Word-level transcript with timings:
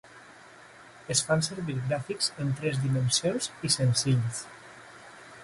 Es 1.15 1.21
fan 1.27 1.43
servir 1.47 1.75
gràfics 1.91 2.31
en 2.45 2.49
tres 2.61 2.81
dimensions 2.87 3.51
i 3.71 3.73
senzills. 3.77 4.43